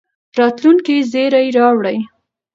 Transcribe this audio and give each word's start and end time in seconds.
راتلونکي 0.37 0.95
زېری 1.11 1.47
راوړي. 1.57 1.97